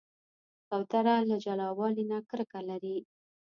کوتره 0.67 1.15
له 1.29 1.35
جلاوالي 1.45 2.03
نه 2.11 2.19
کرکه 2.29 2.59
لري. 2.69 2.97